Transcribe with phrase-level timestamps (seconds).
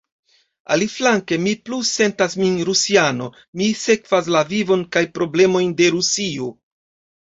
[0.75, 3.29] Aliflanke, mi plu sentas min rusiano:
[3.63, 6.55] mi sekvas la vivon kaj problemojn de Rusio.